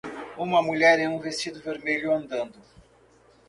Uma 0.35 0.63
mulher 0.63 0.97
em 0.97 1.07
um 1.07 1.19
vestido 1.19 1.61
vermelho 1.61 2.11
andando. 2.11 2.57